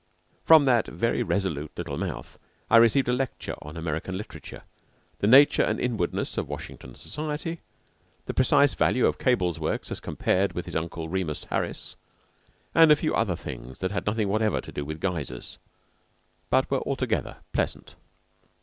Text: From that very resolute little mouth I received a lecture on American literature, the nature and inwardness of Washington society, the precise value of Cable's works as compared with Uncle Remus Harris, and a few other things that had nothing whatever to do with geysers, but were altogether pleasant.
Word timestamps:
From 0.45 0.65
that 0.65 0.87
very 0.87 1.21
resolute 1.21 1.73
little 1.77 1.95
mouth 1.95 2.39
I 2.71 2.77
received 2.77 3.07
a 3.07 3.13
lecture 3.13 3.53
on 3.61 3.77
American 3.77 4.17
literature, 4.17 4.63
the 5.19 5.27
nature 5.27 5.61
and 5.61 5.79
inwardness 5.79 6.39
of 6.39 6.49
Washington 6.49 6.95
society, 6.95 7.59
the 8.25 8.33
precise 8.33 8.73
value 8.73 9.05
of 9.05 9.19
Cable's 9.19 9.59
works 9.59 9.91
as 9.91 9.99
compared 9.99 10.53
with 10.53 10.75
Uncle 10.75 11.07
Remus 11.07 11.43
Harris, 11.51 11.95
and 12.73 12.91
a 12.91 12.95
few 12.95 13.13
other 13.13 13.35
things 13.35 13.77
that 13.77 13.91
had 13.91 14.07
nothing 14.07 14.27
whatever 14.27 14.59
to 14.59 14.71
do 14.71 14.83
with 14.83 14.99
geysers, 14.99 15.59
but 16.49 16.71
were 16.71 16.81
altogether 16.81 17.37
pleasant. 17.53 17.93